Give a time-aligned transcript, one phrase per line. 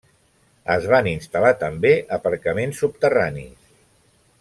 [0.75, 3.73] Es van instal·lar també aparcaments subterranis.